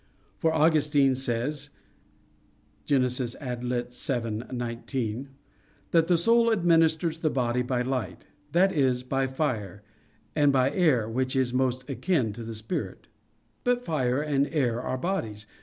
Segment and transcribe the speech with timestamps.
[0.39, 1.69] For Augustine says
[2.85, 3.03] (Gen.
[3.39, 3.93] ad lit.
[3.93, 5.29] vii, 19),
[5.91, 9.83] that "the soul administers the body by light," that is, by fire,
[10.35, 13.09] "and by air, which is most akin to a spirit."
[13.63, 15.45] But fire and air are bodies.